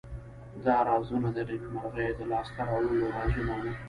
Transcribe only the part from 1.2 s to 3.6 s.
د نیکمرغیو د لاس ته راوړلو رازونه